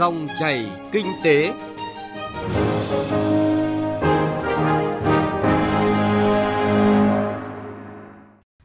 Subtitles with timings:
[0.00, 1.52] Dòng chảy kinh tế.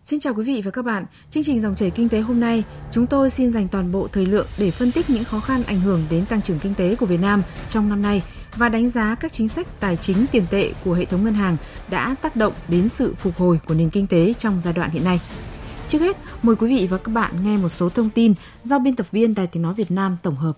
[0.04, 1.05] Xin chào quý vị và các bạn.
[1.32, 4.25] Chương trình dòng chảy kinh tế hôm nay, chúng tôi xin dành toàn bộ thời
[4.25, 7.05] lượng để phân tích những khó khăn ảnh hưởng đến tăng trưởng kinh tế của
[7.05, 8.23] Việt Nam trong năm nay
[8.55, 11.57] và đánh giá các chính sách tài chính tiền tệ của hệ thống ngân hàng
[11.89, 15.04] đã tác động đến sự phục hồi của nền kinh tế trong giai đoạn hiện
[15.04, 15.20] nay.
[15.88, 18.33] Trước hết, mời quý vị và các bạn nghe một số thông tin
[18.63, 20.57] do biên tập viên Đài Tiếng Nói Việt Nam tổng hợp.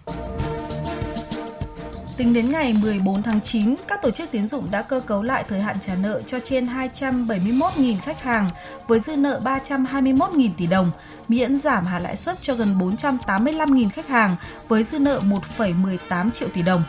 [2.18, 5.44] Tính đến ngày 14 tháng 9, các tổ chức tín dụng đã cơ cấu lại
[5.50, 8.50] thời hạn trả nợ cho trên 271.000 khách hàng
[8.88, 10.92] với dư nợ 321.000 tỷ đồng,
[11.28, 14.36] miễn giảm hạ lãi suất cho gần 485.000 khách hàng
[14.68, 15.22] với dư nợ
[15.58, 16.84] 1,18 triệu tỷ đồng.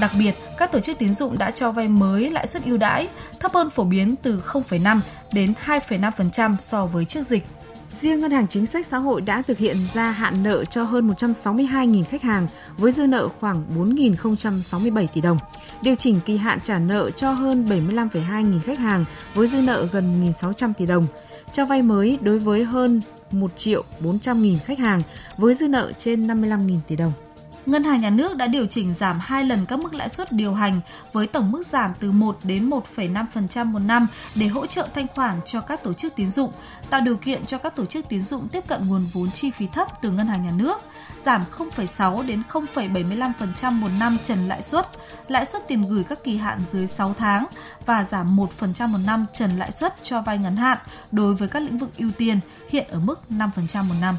[0.00, 3.08] Đặc biệt, các tổ chức tín dụng đã cho vay mới lãi suất ưu đãi,
[3.40, 5.00] thấp hơn phổ biến từ 0,5
[5.32, 7.46] đến 2,5% so với trước dịch.
[8.00, 11.08] Riêng Ngân hàng Chính sách Xã hội đã thực hiện gia hạn nợ cho hơn
[11.08, 12.46] 162.000 khách hàng
[12.76, 15.38] với dư nợ khoảng 4.067 tỷ đồng,
[15.82, 19.86] điều chỉnh kỳ hạn trả nợ cho hơn 75,2 nghìn khách hàng với dư nợ
[19.92, 21.06] gần 1.600 tỷ đồng,
[21.52, 25.02] cho vay mới đối với hơn 1 triệu 400 nghìn khách hàng
[25.36, 27.12] với dư nợ trên 55.000 tỷ đồng.
[27.66, 30.54] Ngân hàng Nhà nước đã điều chỉnh giảm 2 lần các mức lãi suất điều
[30.54, 30.80] hành
[31.12, 35.40] với tổng mức giảm từ 1 đến 1,5% một năm để hỗ trợ thanh khoản
[35.44, 36.52] cho các tổ chức tín dụng,
[36.90, 39.66] tạo điều kiện cho các tổ chức tín dụng tiếp cận nguồn vốn chi phí
[39.66, 40.82] thấp từ Ngân hàng Nhà nước,
[41.22, 44.88] giảm 0,6 đến 0,75% một năm trần lãi suất,
[45.28, 47.46] lãi suất tiền gửi các kỳ hạn dưới 6 tháng
[47.86, 50.78] và giảm 1% một năm trần lãi suất cho vay ngắn hạn
[51.12, 52.40] đối với các lĩnh vực ưu tiên
[52.70, 54.16] hiện ở mức 5% một năm.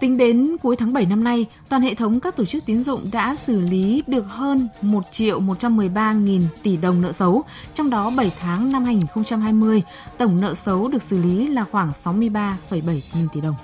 [0.00, 3.00] Tính đến cuối tháng 7 năm nay, toàn hệ thống các tổ chức tín dụng
[3.12, 7.44] đã xử lý được hơn 1 triệu 113 nghìn tỷ đồng nợ xấu,
[7.74, 9.82] trong đó 7 tháng năm 2020,
[10.18, 12.80] tổng nợ xấu được xử lý là khoảng 63,7
[13.14, 13.54] nghìn tỷ đồng.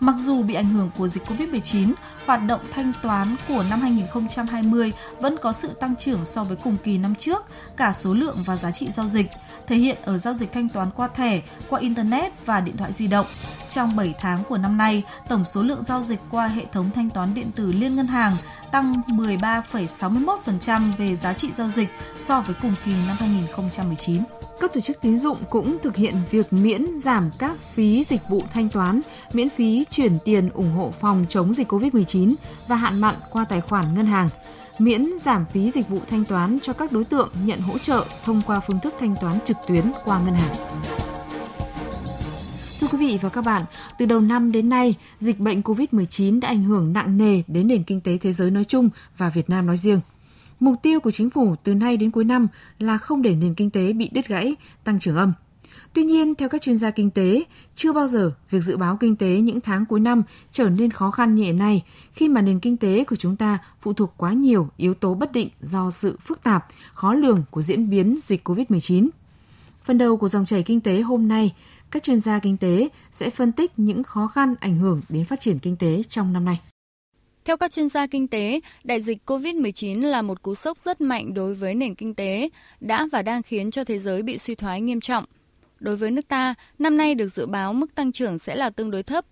[0.00, 1.92] Mặc dù bị ảnh hưởng của dịch Covid-19,
[2.26, 6.76] hoạt động thanh toán của năm 2020 vẫn có sự tăng trưởng so với cùng
[6.76, 7.44] kỳ năm trước,
[7.76, 9.26] cả số lượng và giá trị giao dịch,
[9.66, 13.06] thể hiện ở giao dịch thanh toán qua thẻ, qua Internet và điện thoại di
[13.06, 13.26] động.
[13.70, 17.10] Trong 7 tháng của năm nay, tổng số lượng giao dịch qua hệ thống thanh
[17.10, 18.36] toán điện tử liên ngân hàng
[18.72, 24.22] tăng 13,61% về giá trị giao dịch so với cùng kỳ năm 2019.
[24.60, 28.42] Các tổ chức tín dụng cũng thực hiện việc miễn giảm các phí dịch vụ
[28.52, 29.00] thanh toán,
[29.32, 32.34] miễn phí chuyển tiền ủng hộ phòng chống dịch COVID-19
[32.68, 34.28] và hạn mặn qua tài khoản ngân hàng,
[34.78, 38.40] miễn giảm phí dịch vụ thanh toán cho các đối tượng nhận hỗ trợ thông
[38.46, 40.54] qua phương thức thanh toán trực tuyến qua ngân hàng.
[42.80, 43.62] Thưa quý vị và các bạn,
[43.98, 47.82] từ đầu năm đến nay, dịch bệnh COVID-19 đã ảnh hưởng nặng nề đến nền
[47.82, 50.00] kinh tế thế giới nói chung và Việt Nam nói riêng.
[50.60, 52.46] Mục tiêu của chính phủ từ nay đến cuối năm
[52.78, 55.32] là không để nền kinh tế bị đứt gãy, tăng trưởng âm.
[55.94, 57.42] Tuy nhiên, theo các chuyên gia kinh tế,
[57.74, 60.22] chưa bao giờ việc dự báo kinh tế những tháng cuối năm
[60.52, 63.58] trở nên khó khăn như hiện nay khi mà nền kinh tế của chúng ta
[63.80, 67.62] phụ thuộc quá nhiều yếu tố bất định do sự phức tạp, khó lường của
[67.62, 69.08] diễn biến dịch COVID-19.
[69.84, 71.54] Phần đầu của dòng chảy kinh tế hôm nay,
[71.90, 75.40] các chuyên gia kinh tế sẽ phân tích những khó khăn ảnh hưởng đến phát
[75.40, 76.60] triển kinh tế trong năm nay.
[77.44, 81.34] Theo các chuyên gia kinh tế, đại dịch COVID-19 là một cú sốc rất mạnh
[81.34, 82.48] đối với nền kinh tế,
[82.80, 85.24] đã và đang khiến cho thế giới bị suy thoái nghiêm trọng.
[85.84, 88.90] Đối với nước ta, năm nay được dự báo mức tăng trưởng sẽ là tương
[88.90, 89.24] đối thấp.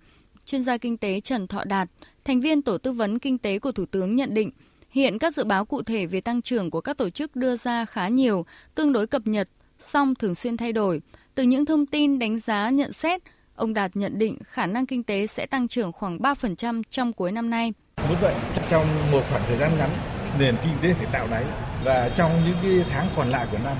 [0.46, 1.88] Chuyên gia kinh tế Trần Thọ Đạt,
[2.24, 4.50] thành viên Tổ tư vấn Kinh tế của Thủ tướng nhận định,
[4.91, 7.84] hiện các dự báo cụ thể về tăng trưởng của các tổ chức đưa ra
[7.84, 9.48] khá nhiều, tương đối cập nhật,
[9.80, 11.00] song thường xuyên thay đổi.
[11.34, 13.22] Từ những thông tin đánh giá nhận xét,
[13.54, 17.32] ông Đạt nhận định khả năng kinh tế sẽ tăng trưởng khoảng 3% trong cuối
[17.32, 17.72] năm nay.
[18.08, 18.34] Như vậy,
[18.70, 19.91] trong một khoảng thời gian ngắn,
[20.38, 21.44] nền kinh tế phải tạo đáy
[21.84, 23.76] và trong những cái tháng còn lại của năm,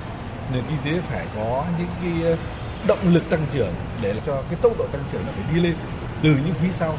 [0.53, 2.37] nền kinh tế phải có những cái
[2.87, 5.75] động lực tăng trưởng để cho cái tốc độ tăng trưởng nó phải đi lên
[6.23, 6.95] từ những quý sau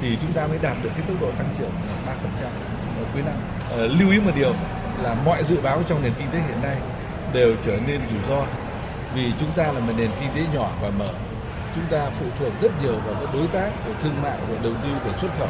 [0.00, 1.70] thì chúng ta mới đạt được cái tốc độ tăng trưởng
[2.40, 2.44] 3%
[2.98, 3.34] ở cuối năm.
[3.70, 4.52] À, lưu ý một điều
[5.02, 6.76] là mọi dự báo trong nền kinh tế hiện nay
[7.32, 8.46] đều trở nên rủi ro
[9.14, 11.08] vì chúng ta là một nền kinh tế nhỏ và mở
[11.74, 14.72] chúng ta phụ thuộc rất nhiều vào các đối tác của thương mại của đầu
[14.82, 15.48] tư của xuất khẩu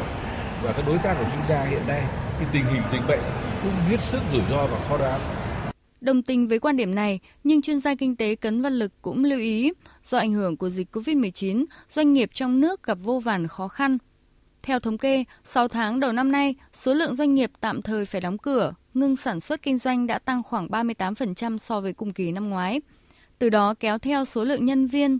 [0.63, 2.01] và các đối tác của chúng ta hiện nay
[2.39, 3.21] cái tình hình dịch bệnh
[3.63, 5.19] cũng hết sức rủi ro và khó đoán.
[6.01, 9.23] Đồng tình với quan điểm này, nhưng chuyên gia kinh tế Cấn Văn Lực cũng
[9.23, 9.71] lưu ý,
[10.09, 13.97] do ảnh hưởng của dịch COVID-19, doanh nghiệp trong nước gặp vô vàn khó khăn.
[14.63, 18.21] Theo thống kê, 6 tháng đầu năm nay, số lượng doanh nghiệp tạm thời phải
[18.21, 22.31] đóng cửa, ngưng sản xuất kinh doanh đã tăng khoảng 38% so với cùng kỳ
[22.31, 22.81] năm ngoái.
[23.39, 25.19] Từ đó kéo theo số lượng nhân viên,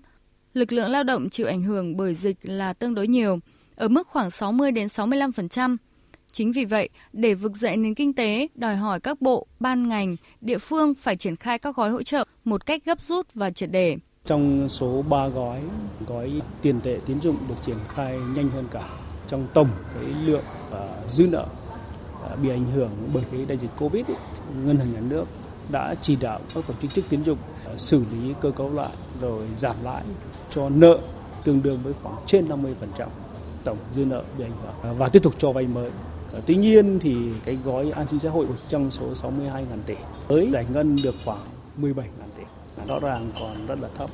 [0.53, 3.39] lực lượng lao động chịu ảnh hưởng bởi dịch là tương đối nhiều,
[3.75, 5.77] ở mức khoảng 60 đến 65%.
[6.31, 10.15] Chính vì vậy, để vực dậy nền kinh tế, đòi hỏi các bộ, ban ngành,
[10.41, 13.71] địa phương phải triển khai các gói hỗ trợ một cách gấp rút và triệt
[13.71, 13.97] để.
[14.25, 15.61] Trong số 3 gói,
[16.07, 16.31] gói
[16.61, 18.83] tiền tệ tín dụng được triển khai nhanh hơn cả
[19.27, 21.45] trong tổng cái lượng uh, dư nợ
[22.29, 24.15] à, bị ảnh hưởng bởi cái đại dịch Covid, ấy,
[24.65, 25.25] ngân hàng nhà nước
[25.71, 28.91] đã chỉ đạo các tổ chức tín dụng à, xử lý cơ cấu lại
[29.21, 30.03] rồi giảm lãi
[30.49, 30.99] cho nợ
[31.43, 33.07] tương đương với khoảng trên 50%
[33.63, 34.51] tổng dư nợ bị ảnh
[34.83, 35.91] hưởng và tiếp tục cho vay mới.
[36.45, 39.95] Tuy nhiên thì cái gói an sinh xã hội trong số 62 ngàn tỷ
[40.29, 41.45] mới giải ngân được khoảng
[41.77, 42.43] 17 ngàn tỷ.
[42.87, 44.09] Rõ ràng còn rất là thấp.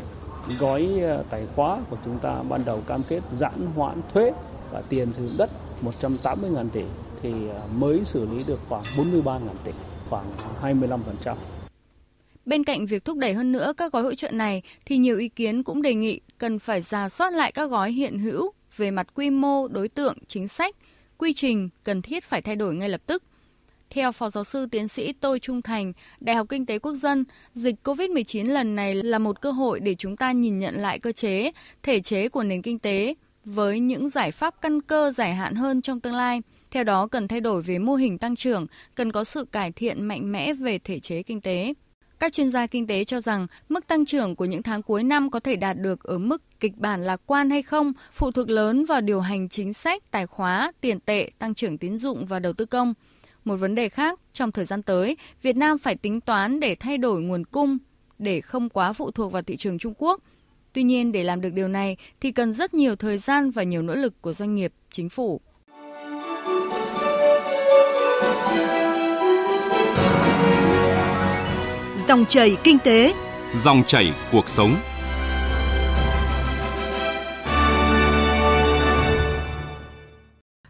[0.59, 4.31] Gói ờ, tài khóa của chúng ta ban đầu cam kết giãn hoãn thuế
[4.71, 5.49] và tiền sử dụng đất
[5.81, 6.83] 180 ngàn tỷ
[7.21, 9.71] thì ờ, mới xử lý được khoảng 43 ngàn tỷ,
[10.09, 10.25] khoảng
[10.61, 11.35] 25%.
[12.45, 15.29] Bên cạnh việc thúc đẩy hơn nữa các gói hỗ trợ này thì nhiều ý
[15.29, 19.07] kiến cũng đề nghị cần phải ra soát lại các gói hiện hữu về mặt
[19.13, 20.75] quy mô, đối tượng, chính sách,
[21.17, 23.23] quy trình cần thiết phải thay đổi ngay lập tức.
[23.89, 27.25] Theo Phó Giáo sư Tiến sĩ Tô Trung Thành, Đại học Kinh tế Quốc dân,
[27.55, 31.11] dịch COVID-19 lần này là một cơ hội để chúng ta nhìn nhận lại cơ
[31.11, 31.51] chế,
[31.83, 33.13] thể chế của nền kinh tế
[33.45, 36.41] với những giải pháp căn cơ dài hạn hơn trong tương lai.
[36.71, 40.05] Theo đó, cần thay đổi về mô hình tăng trưởng, cần có sự cải thiện
[40.05, 41.73] mạnh mẽ về thể chế kinh tế.
[42.19, 45.29] Các chuyên gia kinh tế cho rằng mức tăng trưởng của những tháng cuối năm
[45.29, 48.85] có thể đạt được ở mức kịch bản lạc quan hay không phụ thuộc lớn
[48.85, 52.53] vào điều hành chính sách, tài khóa, tiền tệ, tăng trưởng tín dụng và đầu
[52.53, 52.93] tư công.
[53.45, 56.97] Một vấn đề khác, trong thời gian tới, Việt Nam phải tính toán để thay
[56.97, 57.77] đổi nguồn cung
[58.19, 60.21] để không quá phụ thuộc vào thị trường Trung Quốc.
[60.73, 63.81] Tuy nhiên, để làm được điều này thì cần rất nhiều thời gian và nhiều
[63.81, 65.41] nỗ lực của doanh nghiệp, chính phủ.
[72.07, 73.13] Dòng chảy kinh tế,
[73.55, 74.75] dòng chảy cuộc sống.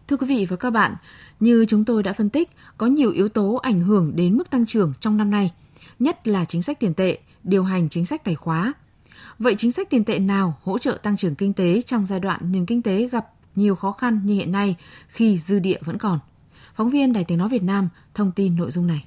[0.08, 0.96] Thưa quý vị và các bạn,
[1.40, 4.66] như chúng tôi đã phân tích, có nhiều yếu tố ảnh hưởng đến mức tăng
[4.66, 5.52] trưởng trong năm nay,
[5.98, 8.72] nhất là chính sách tiền tệ, điều hành chính sách tài khóa.
[9.38, 12.52] Vậy chính sách tiền tệ nào hỗ trợ tăng trưởng kinh tế trong giai đoạn
[12.52, 14.76] nền kinh tế gặp nhiều khó khăn như hiện nay
[15.08, 16.18] khi dư địa vẫn còn?
[16.74, 19.04] Phóng viên Đài Tiếng Nói Việt Nam thông tin nội dung này.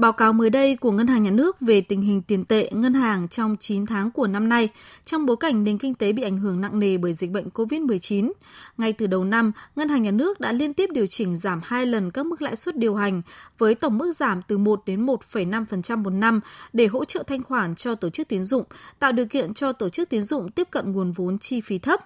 [0.00, 2.94] Báo cáo mới đây của Ngân hàng Nhà nước về tình hình tiền tệ ngân
[2.94, 4.68] hàng trong 9 tháng của năm nay,
[5.04, 8.32] trong bối cảnh nền kinh tế bị ảnh hưởng nặng nề bởi dịch bệnh COVID-19.
[8.78, 11.86] Ngay từ đầu năm, Ngân hàng Nhà nước đã liên tiếp điều chỉnh giảm hai
[11.86, 13.22] lần các mức lãi suất điều hành,
[13.58, 16.40] với tổng mức giảm từ 1 đến 1,5% một năm
[16.72, 18.64] để hỗ trợ thanh khoản cho tổ chức tiến dụng,
[18.98, 22.00] tạo điều kiện cho tổ chức tiến dụng tiếp cận nguồn vốn chi phí thấp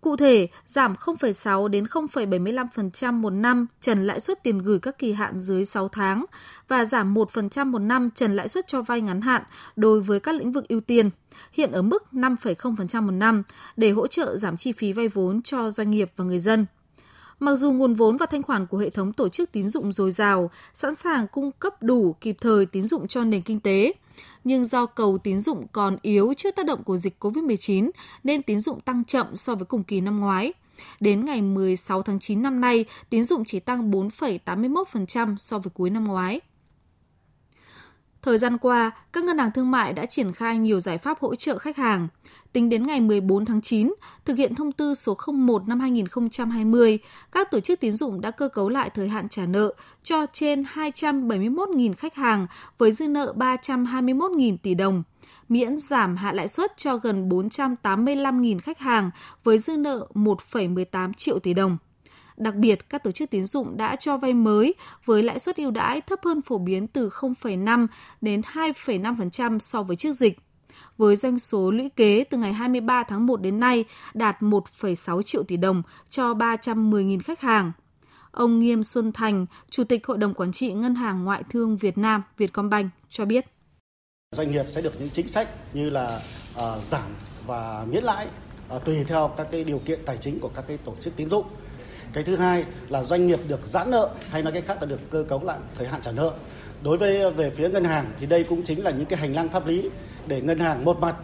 [0.00, 5.12] Cụ thể, giảm 0,6 đến 0,75% một năm trần lãi suất tiền gửi các kỳ
[5.12, 6.24] hạn dưới 6 tháng
[6.68, 9.42] và giảm 1% một năm trần lãi suất cho vay ngắn hạn
[9.76, 11.10] đối với các lĩnh vực ưu tiên,
[11.52, 13.42] hiện ở mức 5,0% một năm
[13.76, 16.66] để hỗ trợ giảm chi phí vay vốn cho doanh nghiệp và người dân.
[17.40, 20.10] Mặc dù nguồn vốn và thanh khoản của hệ thống tổ chức tín dụng dồi
[20.10, 23.92] dào, sẵn sàng cung cấp đủ kịp thời tín dụng cho nền kinh tế,
[24.44, 27.90] nhưng do cầu tín dụng còn yếu trước tác động của dịch COVID-19
[28.24, 30.52] nên tín dụng tăng chậm so với cùng kỳ năm ngoái.
[31.00, 35.90] Đến ngày 16 tháng 9 năm nay, tín dụng chỉ tăng 4,81% so với cuối
[35.90, 36.40] năm ngoái.
[38.28, 41.34] Thời gian qua, các ngân hàng thương mại đã triển khai nhiều giải pháp hỗ
[41.34, 42.08] trợ khách hàng.
[42.52, 43.94] Tính đến ngày 14 tháng 9,
[44.24, 46.98] thực hiện thông tư số 01 năm 2020,
[47.32, 50.62] các tổ chức tín dụng đã cơ cấu lại thời hạn trả nợ cho trên
[50.62, 52.46] 271.000 khách hàng
[52.78, 55.02] với dư nợ 321.000 tỷ đồng
[55.48, 59.10] miễn giảm hạ lãi suất cho gần 485.000 khách hàng
[59.44, 61.78] với dư nợ 1,18 triệu tỷ đồng.
[62.38, 64.74] Đặc biệt, các tổ chức tín dụng đã cho vay mới
[65.04, 67.86] với lãi suất ưu đãi thấp hơn phổ biến từ 0,5
[68.20, 70.38] đến 2,5% so với trước dịch.
[70.98, 73.84] Với doanh số lũy kế từ ngày 23 tháng 1 đến nay
[74.14, 77.72] đạt 1,6 triệu tỷ đồng cho 310.000 khách hàng.
[78.30, 81.98] Ông Nghiêm Xuân Thành, Chủ tịch Hội đồng Quản trị Ngân hàng Ngoại thương Việt
[81.98, 83.46] Nam Vietcombank cho biết.
[84.36, 86.20] Doanh nghiệp sẽ được những chính sách như là
[86.54, 87.10] uh, giảm
[87.46, 88.26] và miễn lãi
[88.76, 91.28] uh, tùy theo các cái điều kiện tài chính của các cái tổ chức tín
[91.28, 91.44] dụng
[92.12, 95.10] cái thứ hai là doanh nghiệp được giãn nợ hay nói cách khác là được
[95.10, 96.32] cơ cấu lại thời hạn trả nợ.
[96.82, 99.48] Đối với, về phía ngân hàng thì đây cũng chính là những cái hành lang
[99.48, 99.90] pháp lý
[100.26, 101.16] để ngân hàng một mặt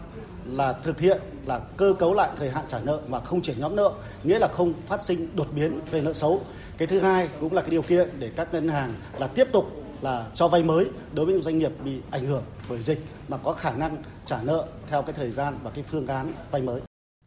[0.45, 3.75] là thực hiện là cơ cấu lại thời hạn trả nợ mà không chuyển nhóm
[3.75, 3.91] nợ,
[4.23, 6.41] nghĩa là không phát sinh đột biến về nợ xấu.
[6.77, 9.71] Cái thứ hai cũng là cái điều kiện để các ngân hàng là tiếp tục
[10.01, 13.37] là cho vay mới đối với những doanh nghiệp bị ảnh hưởng bởi dịch mà
[13.37, 16.81] có khả năng trả nợ theo cái thời gian và cái phương án vay mới.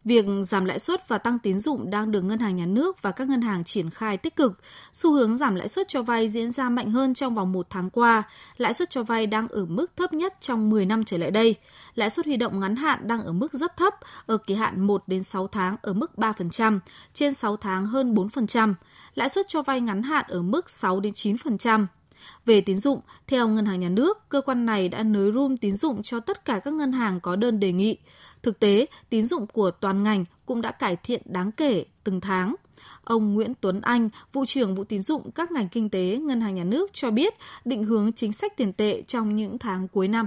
[0.05, 3.11] Việc giảm lãi suất và tăng tín dụng đang được Ngân hàng Nhà nước và
[3.11, 4.59] các ngân hàng triển khai tích cực.
[4.93, 7.89] Xu hướng giảm lãi suất cho vay diễn ra mạnh hơn trong vòng một tháng
[7.89, 8.23] qua.
[8.57, 11.55] Lãi suất cho vay đang ở mức thấp nhất trong 10 năm trở lại đây.
[11.95, 13.93] Lãi suất huy động ngắn hạn đang ở mức rất thấp,
[14.25, 16.79] ở kỳ hạn 1 đến 6 tháng ở mức 3%,
[17.13, 18.73] trên 6 tháng hơn 4%.
[19.15, 21.85] Lãi suất cho vay ngắn hạn ở mức 6 đến 9%.
[22.45, 25.75] Về tín dụng, theo Ngân hàng Nhà nước, cơ quan này đã nới room tín
[25.75, 27.97] dụng cho tất cả các ngân hàng có đơn đề nghị.
[28.43, 32.55] Thực tế, tín dụng của toàn ngành cũng đã cải thiện đáng kể từng tháng.
[33.03, 36.55] Ông Nguyễn Tuấn Anh, vụ trưởng vụ tín dụng các ngành kinh tế Ngân hàng
[36.55, 37.33] Nhà nước cho biết
[37.65, 40.25] định hướng chính sách tiền tệ trong những tháng cuối năm.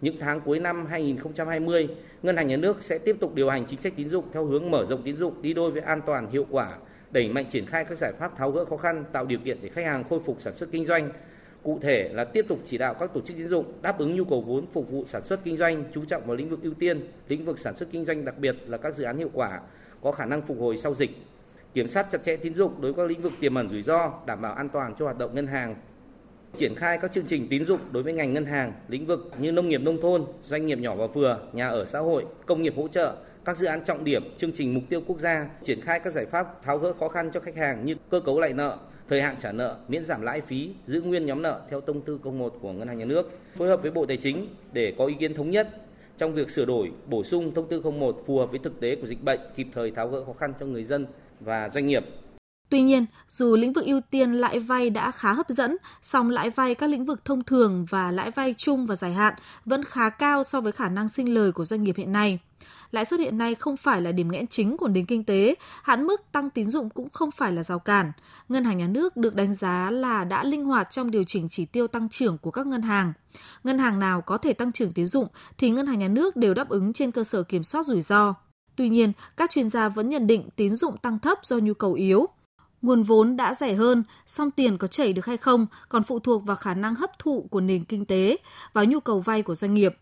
[0.00, 1.88] Những tháng cuối năm 2020,
[2.22, 4.70] Ngân hàng Nhà nước sẽ tiếp tục điều hành chính sách tín dụng theo hướng
[4.70, 6.78] mở rộng tín dụng đi đôi với an toàn, hiệu quả,
[7.12, 9.68] đẩy mạnh triển khai các giải pháp tháo gỡ khó khăn, tạo điều kiện để
[9.68, 11.10] khách hàng khôi phục sản xuất kinh doanh.
[11.62, 14.24] Cụ thể là tiếp tục chỉ đạo các tổ chức tín dụng đáp ứng nhu
[14.24, 17.08] cầu vốn phục vụ sản xuất kinh doanh, chú trọng vào lĩnh vực ưu tiên,
[17.28, 19.60] lĩnh vực sản xuất kinh doanh đặc biệt là các dự án hiệu quả,
[20.02, 21.10] có khả năng phục hồi sau dịch,
[21.74, 24.12] kiểm soát chặt chẽ tín dụng đối với các lĩnh vực tiềm ẩn rủi ro,
[24.26, 25.76] đảm bảo an toàn cho hoạt động ngân hàng,
[26.56, 29.52] triển khai các chương trình tín dụng đối với ngành ngân hàng, lĩnh vực như
[29.52, 32.74] nông nghiệp nông thôn, doanh nghiệp nhỏ và vừa, nhà ở xã hội, công nghiệp
[32.76, 36.00] hỗ trợ, các dự án trọng điểm, chương trình mục tiêu quốc gia, triển khai
[36.00, 38.78] các giải pháp tháo gỡ khó khăn cho khách hàng như cơ cấu lại nợ,
[39.08, 42.18] thời hạn trả nợ, miễn giảm lãi phí, giữ nguyên nhóm nợ theo thông tư
[42.24, 45.14] 01 của Ngân hàng Nhà nước, phối hợp với Bộ Tài chính để có ý
[45.20, 45.68] kiến thống nhất
[46.18, 49.06] trong việc sửa đổi, bổ sung thông tư 01 phù hợp với thực tế của
[49.06, 51.06] dịch bệnh, kịp thời tháo gỡ khó khăn cho người dân
[51.40, 52.04] và doanh nghiệp.
[52.68, 56.50] Tuy nhiên, dù lĩnh vực ưu tiên lãi vay đã khá hấp dẫn, song lãi
[56.50, 59.34] vay các lĩnh vực thông thường và lãi vay chung và dài hạn
[59.64, 62.38] vẫn khá cao so với khả năng sinh lời của doanh nghiệp hiện nay.
[62.90, 66.06] Lãi suất hiện nay không phải là điểm nghẽn chính của nền kinh tế, hạn
[66.06, 68.12] mức tăng tín dụng cũng không phải là rào cản.
[68.48, 71.64] Ngân hàng nhà nước được đánh giá là đã linh hoạt trong điều chỉnh chỉ
[71.64, 73.12] tiêu tăng trưởng của các ngân hàng.
[73.64, 76.54] Ngân hàng nào có thể tăng trưởng tín dụng thì ngân hàng nhà nước đều
[76.54, 78.34] đáp ứng trên cơ sở kiểm soát rủi ro.
[78.76, 81.92] Tuy nhiên, các chuyên gia vẫn nhận định tín dụng tăng thấp do nhu cầu
[81.92, 82.26] yếu.
[82.82, 86.44] Nguồn vốn đã rẻ hơn, song tiền có chảy được hay không còn phụ thuộc
[86.44, 88.36] vào khả năng hấp thụ của nền kinh tế,
[88.72, 89.96] vào nhu cầu vay của doanh nghiệp.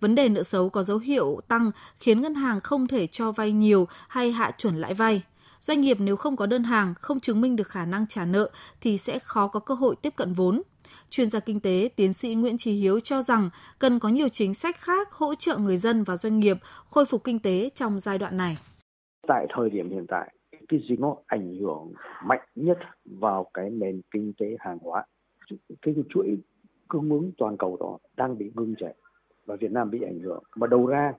[0.00, 3.52] Vấn đề nợ xấu có dấu hiệu tăng khiến ngân hàng không thể cho vay
[3.52, 5.22] nhiều hay hạ chuẩn lãi vay.
[5.60, 8.50] Doanh nghiệp nếu không có đơn hàng, không chứng minh được khả năng trả nợ
[8.80, 10.62] thì sẽ khó có cơ hội tiếp cận vốn.
[11.10, 14.54] Chuyên gia kinh tế tiến sĩ Nguyễn Trí Hiếu cho rằng cần có nhiều chính
[14.54, 16.56] sách khác hỗ trợ người dân và doanh nghiệp
[16.90, 18.56] khôi phục kinh tế trong giai đoạn này.
[19.26, 20.34] Tại thời điểm hiện tại,
[20.68, 21.92] cái gì nó ảnh hưởng
[22.24, 25.04] mạnh nhất vào cái nền kinh tế hàng hóa.
[25.82, 26.36] Cái chuỗi
[26.88, 28.92] cung ứng toàn cầu đó đang bị ngưng trệ
[29.46, 31.12] và Việt Nam bị ảnh hưởng mà đầu ra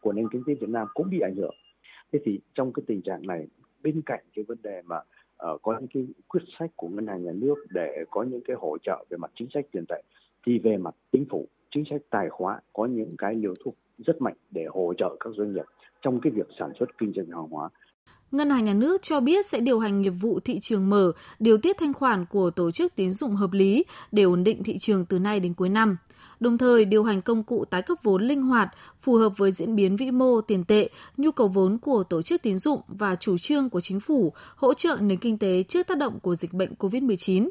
[0.00, 1.54] của nền kinh tế Việt Nam cũng bị ảnh hưởng.
[2.12, 3.46] Thế thì trong cái tình trạng này
[3.82, 7.24] bên cạnh cái vấn đề mà uh, có những cái quyết sách của ngân hàng
[7.24, 10.02] nhà nước để có những cái hỗ trợ về mặt chính sách tiền tệ
[10.46, 14.22] thì về mặt chính phủ chính sách tài khóa có những cái liều thuốc rất
[14.22, 15.64] mạnh để hỗ trợ các doanh nghiệp
[16.02, 17.68] trong cái việc sản xuất kinh doanh hàng hóa
[18.32, 21.58] Ngân hàng Nhà nước cho biết sẽ điều hành nghiệp vụ thị trường mở, điều
[21.58, 25.04] tiết thanh khoản của tổ chức tín dụng hợp lý để ổn định thị trường
[25.04, 25.96] từ nay đến cuối năm.
[26.40, 28.68] Đồng thời điều hành công cụ tái cấp vốn linh hoạt,
[29.02, 32.42] phù hợp với diễn biến vĩ mô tiền tệ, nhu cầu vốn của tổ chức
[32.42, 35.98] tín dụng và chủ trương của chính phủ hỗ trợ nền kinh tế trước tác
[35.98, 37.48] động của dịch bệnh COVID-19.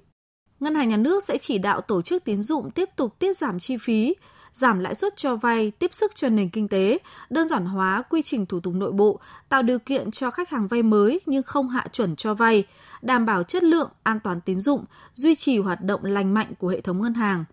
[0.59, 3.59] Ngân hàng Nhà nước sẽ chỉ đạo tổ chức tín dụng tiếp tục tiết giảm
[3.59, 4.13] chi phí,
[4.53, 6.97] giảm lãi suất cho vay, tiếp sức cho nền kinh tế,
[7.29, 10.67] đơn giản hóa quy trình thủ tục nội bộ, tạo điều kiện cho khách hàng
[10.67, 12.63] vay mới nhưng không hạ chuẩn cho vay,
[13.01, 16.67] đảm bảo chất lượng, an toàn tín dụng, duy trì hoạt động lành mạnh của
[16.67, 17.45] hệ thống ngân hàng.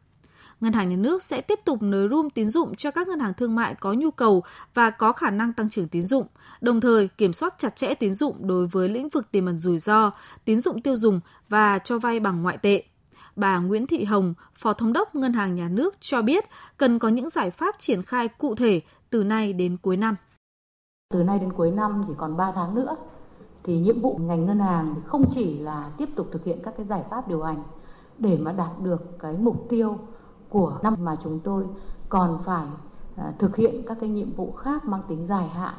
[0.60, 3.34] Ngân hàng Nhà nước sẽ tiếp tục nới room tín dụng cho các ngân hàng
[3.34, 4.42] thương mại có nhu cầu
[4.74, 6.26] và có khả năng tăng trưởng tín dụng,
[6.60, 9.78] đồng thời kiểm soát chặt chẽ tín dụng đối với lĩnh vực tiềm ẩn rủi
[9.78, 10.10] ro,
[10.44, 12.82] tín dụng tiêu dùng và cho vay bằng ngoại tệ
[13.38, 16.44] bà Nguyễn Thị Hồng, Phó Thống đốc Ngân hàng Nhà nước cho biết
[16.76, 18.80] cần có những giải pháp triển khai cụ thể
[19.10, 20.16] từ nay đến cuối năm.
[21.14, 22.96] Từ nay đến cuối năm thì còn 3 tháng nữa
[23.64, 26.86] thì nhiệm vụ ngành ngân hàng không chỉ là tiếp tục thực hiện các cái
[26.86, 27.62] giải pháp điều hành
[28.18, 29.98] để mà đạt được cái mục tiêu
[30.48, 31.64] của năm mà chúng tôi
[32.08, 32.66] còn phải
[33.16, 35.74] à, thực hiện các cái nhiệm vụ khác mang tính dài hạn.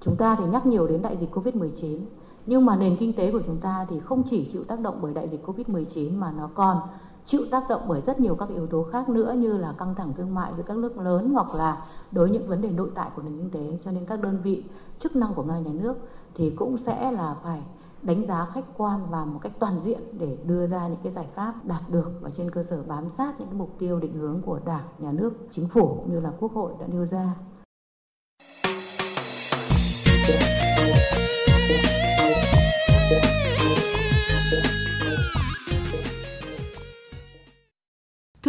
[0.00, 1.98] Chúng ta thì nhắc nhiều đến đại dịch Covid-19
[2.46, 5.14] nhưng mà nền kinh tế của chúng ta thì không chỉ chịu tác động bởi
[5.14, 6.80] đại dịch Covid-19 mà nó còn
[7.26, 10.12] chịu tác động bởi rất nhiều các yếu tố khác nữa như là căng thẳng
[10.16, 13.22] thương mại giữa các nước lớn hoặc là đối những vấn đề nội tại của
[13.22, 14.64] nền kinh tế cho nên các đơn vị
[15.02, 15.94] chức năng của ngân nhà nước
[16.34, 17.62] thì cũng sẽ là phải
[18.02, 21.26] đánh giá khách quan và một cách toàn diện để đưa ra những cái giải
[21.34, 24.42] pháp đạt được và trên cơ sở bám sát những cái mục tiêu định hướng
[24.42, 27.34] của Đảng, Nhà nước, Chính phủ cũng như là Quốc hội đã nêu ra.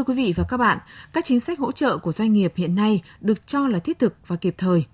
[0.03, 0.77] Thưa quý vị và các bạn,
[1.13, 4.15] các chính sách hỗ trợ của doanh nghiệp hiện nay được cho là thiết thực
[4.27, 4.85] và kịp thời.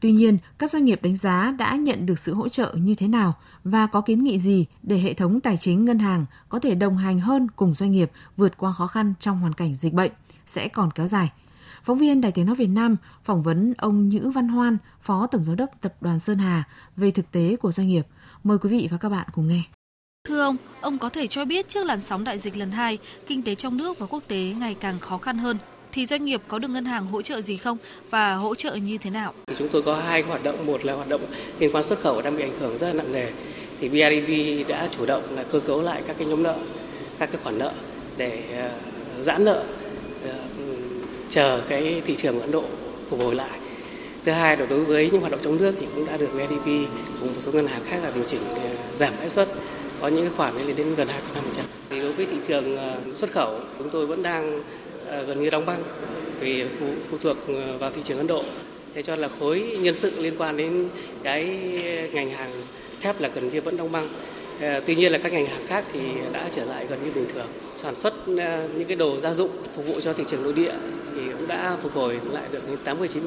[0.00, 3.08] Tuy nhiên, các doanh nghiệp đánh giá đã nhận được sự hỗ trợ như thế
[3.08, 6.74] nào và có kiến nghị gì để hệ thống tài chính ngân hàng có thể
[6.74, 10.12] đồng hành hơn cùng doanh nghiệp vượt qua khó khăn trong hoàn cảnh dịch bệnh
[10.46, 11.32] sẽ còn kéo dài.
[11.84, 15.44] Phóng viên Đài Tiếng Nói Việt Nam phỏng vấn ông Nhữ Văn Hoan, Phó Tổng
[15.44, 16.64] Giám đốc Tập đoàn Sơn Hà
[16.96, 18.06] về thực tế của doanh nghiệp.
[18.44, 19.62] Mời quý vị và các bạn cùng nghe.
[20.28, 23.42] Thưa ông, ông có thể cho biết trước làn sóng đại dịch lần 2, kinh
[23.42, 25.58] tế trong nước và quốc tế ngày càng khó khăn hơn
[25.92, 27.78] thì doanh nghiệp có được ngân hàng hỗ trợ gì không
[28.10, 29.34] và hỗ trợ như thế nào?
[29.58, 31.20] Chúng tôi có hai hoạt động, một là hoạt động
[31.58, 33.32] liên quan xuất khẩu đang bị ảnh hưởng rất là nặng nề
[33.78, 36.56] thì BIDV đã chủ động là cơ cấu lại các cái nhóm nợ,
[37.18, 37.72] các cái khoản nợ
[38.16, 38.70] để ờ,
[39.22, 39.64] giãn nợ
[40.26, 40.34] ờ,
[41.30, 42.64] chờ cái thị trường Ấn Độ
[43.08, 43.58] phục hồi lại.
[44.24, 46.68] Thứ hai là đối với những hoạt động trong nước thì cũng đã được BIDV
[47.20, 49.48] cùng một số ngân hàng khác là điều chỉnh ờ, giảm lãi suất
[50.04, 51.10] có những khoản lên đến gần 2,5%.
[51.90, 54.62] Thì đối với thị trường ờ, xuất khẩu chúng tôi vẫn đang
[55.08, 55.82] ờ, gần như đóng băng
[56.40, 58.44] vì phụ, phụ thuộc ờ, vào thị trường Ấn Độ.
[58.94, 60.88] Thế cho là khối nhân sự liên quan đến
[61.22, 61.44] cái
[62.12, 62.50] ngành hàng
[63.00, 64.08] thép là gần như vẫn đóng băng.
[64.86, 66.00] Tuy nhiên là các ngành hàng khác thì
[66.32, 67.46] đã trở lại gần như bình thường.
[67.74, 70.74] Sản xuất những cái đồ gia dụng phục vụ cho thị trường nội địa
[71.14, 73.20] thì cũng đã phục hồi lại được đến 80 90%.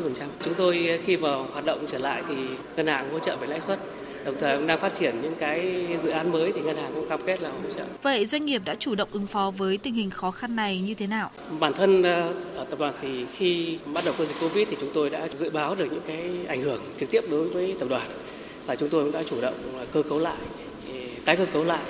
[0.43, 2.35] Chúng tôi khi vào hoạt động trở lại thì
[2.75, 3.79] ngân hàng hỗ trợ về lãi suất
[4.27, 7.09] đồng thời cũng đang phát triển những cái dự án mới thì ngân hàng cũng
[7.09, 7.83] cam kết là hỗ trợ.
[8.03, 10.93] Vậy doanh nghiệp đã chủ động ứng phó với tình hình khó khăn này như
[10.93, 11.31] thế nào?
[11.59, 12.03] Bản thân
[12.55, 15.49] ở tập đoàn thì khi bắt đầu có dịch Covid thì chúng tôi đã dự
[15.49, 18.07] báo được những cái ảnh hưởng trực tiếp đối với tập đoàn
[18.65, 20.37] và chúng tôi cũng đã chủ động cơ cấu lại
[21.25, 21.83] tái cơ cấu lại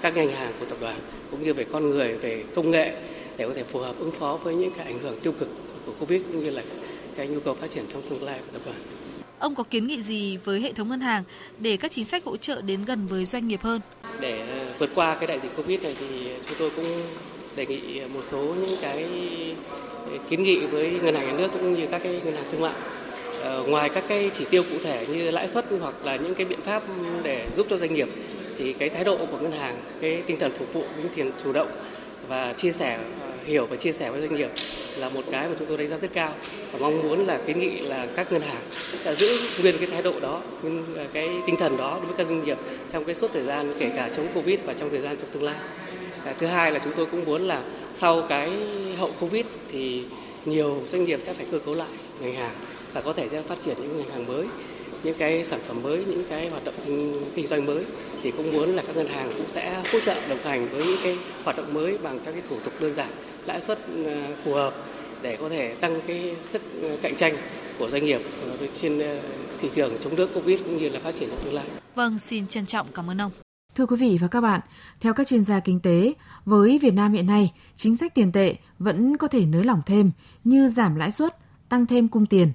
[0.00, 0.96] các ngành hàng của tập đoàn
[1.30, 2.92] cũng như về con người về công nghệ
[3.36, 5.48] để có thể phù hợp ứng phó với những cái ảnh hưởng tiêu cực
[5.86, 6.62] của Covid cũng như là
[7.16, 8.93] cái nhu cầu phát triển trong tương lai của tập đoàn.
[9.44, 11.24] Ông có kiến nghị gì với hệ thống ngân hàng
[11.58, 13.80] để các chính sách hỗ trợ đến gần với doanh nghiệp hơn?
[14.20, 16.84] Để ờ, vượt qua cái đại dịch Covid này thì chúng tôi cũng
[17.56, 19.06] đề nghị một số những cái
[20.28, 22.72] kiến nghị với ngân hàng nhà nước cũng như các cái ngân hàng thương mại
[23.42, 26.46] ờ, ngoài các cái chỉ tiêu cụ thể như lãi suất hoặc là những cái
[26.46, 26.82] biện pháp
[27.22, 28.08] để giúp cho doanh nghiệp
[28.58, 31.52] thì cái thái độ của ngân hàng, cái tinh thần phục vụ, những tiền chủ
[31.52, 31.68] động
[32.28, 34.50] và chia sẻ ờ, hiểu và chia sẻ với doanh nghiệp
[34.98, 36.32] là một cái mà chúng tôi đánh giá rất cao.
[36.72, 38.62] Và mong muốn là kiến nghị là các ngân hàng
[39.04, 40.42] sẽ giữ nguyên cái thái độ đó
[40.96, 42.58] à, cái tinh thần đó đối với các doanh nghiệp
[42.92, 45.42] trong cái suốt thời gian kể cả chống covid và trong thời gian trong tương
[45.42, 45.56] lai.
[46.24, 48.50] À, thứ hai là chúng tôi cũng muốn là sau cái
[48.98, 50.02] hậu covid thì
[50.44, 51.88] nhiều doanh nghiệp sẽ phải cơ cấu lại
[52.20, 52.54] ngành hàng
[52.92, 54.46] và có thể sẽ phát triển những ngành hàng mới,
[55.02, 56.74] những cái sản phẩm mới, những cái hoạt động
[57.34, 57.84] kinh doanh mới.
[58.22, 60.98] Thì cũng muốn là các ngân hàng cũng sẽ hỗ trợ đồng hành với những
[61.02, 63.08] cái hoạt động mới bằng các cái thủ tục đơn giản
[63.46, 64.74] lãi suất ờ, phù hợp
[65.22, 67.34] để có thể tăng cái sức ờ, cạnh tranh
[67.78, 68.20] của doanh nghiệp
[68.80, 69.20] trên ờ,
[69.60, 71.64] thị trường chống đỡ Covid cũng như là phát triển trong tương lai.
[71.94, 73.32] Vâng, xin trân trọng cảm ơn ông.
[73.74, 74.60] Thưa quý vị và các bạn,
[75.00, 76.12] theo các chuyên gia kinh tế,
[76.44, 80.10] với Việt Nam hiện nay, chính sách tiền tệ vẫn có thể nới lỏng thêm
[80.44, 81.36] như giảm lãi suất,
[81.68, 82.52] tăng thêm cung tiền.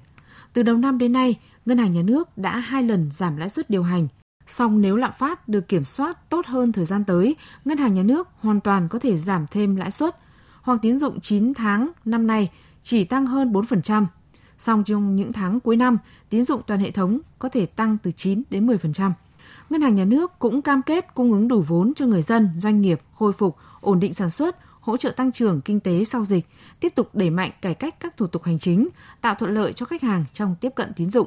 [0.52, 1.34] Từ đầu năm đến nay,
[1.66, 4.08] Ngân hàng Nhà nước đã hai lần giảm lãi suất điều hành.
[4.46, 8.02] Song nếu lạm phát được kiểm soát tốt hơn thời gian tới, Ngân hàng Nhà
[8.02, 10.16] nước hoàn toàn có thể giảm thêm lãi suất,
[10.62, 12.50] hoặc tín dụng 9 tháng năm nay
[12.82, 14.06] chỉ tăng hơn 4%.
[14.58, 18.10] Song trong những tháng cuối năm, tín dụng toàn hệ thống có thể tăng từ
[18.10, 19.12] 9 đến 10%.
[19.70, 22.80] Ngân hàng Nhà nước cũng cam kết cung ứng đủ vốn cho người dân, doanh
[22.80, 26.46] nghiệp khôi phục, ổn định sản xuất, hỗ trợ tăng trưởng kinh tế sau dịch,
[26.80, 28.88] tiếp tục đẩy mạnh cải cách các thủ tục hành chính,
[29.20, 31.26] tạo thuận lợi cho khách hàng trong tiếp cận tín dụng.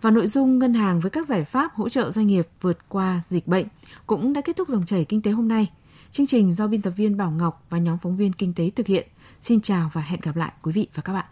[0.00, 3.20] Và nội dung ngân hàng với các giải pháp hỗ trợ doanh nghiệp vượt qua
[3.24, 3.66] dịch bệnh
[4.06, 5.70] cũng đã kết thúc dòng chảy kinh tế hôm nay.
[6.10, 8.86] Chương trình do biên tập viên Bảo Ngọc và nhóm phóng viên kinh tế thực
[8.86, 9.08] hiện.
[9.40, 11.24] Xin chào và hẹn gặp lại quý vị và các bạn.